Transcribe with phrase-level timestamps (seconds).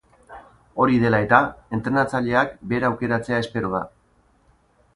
[0.85, 1.41] Hori dela eta,
[1.77, 3.83] entrenatzaileak bera aukeratzea espero da.